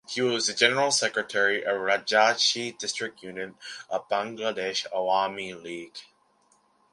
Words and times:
He 0.09 0.19
was 0.19 0.47
the 0.47 0.55
general 0.55 0.89
secretary 0.89 1.63
of 1.63 1.75
Rajshahi 1.79 2.75
District 2.79 3.21
unit 3.21 3.53
of 3.87 4.09
Bangladesh 4.09 4.87
Awami 4.91 5.53
League. 5.61 5.99